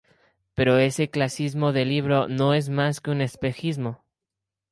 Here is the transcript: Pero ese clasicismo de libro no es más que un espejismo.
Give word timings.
Pero 0.55 0.79
ese 0.79 1.11
clasicismo 1.11 1.73
de 1.73 1.85
libro 1.85 2.27
no 2.27 2.55
es 2.55 2.69
más 2.69 3.01
que 3.01 3.11
un 3.11 3.21
espejismo. 3.21 4.03